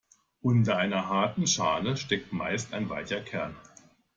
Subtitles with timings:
[0.41, 3.55] Unter einer harten Schale steckt meist ein weicher Kern.